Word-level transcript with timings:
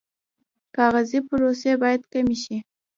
کاغذي 0.75 1.19
پروسې 1.27 1.71
باید 1.81 2.01
کمې 2.11 2.37
شي 2.43 2.57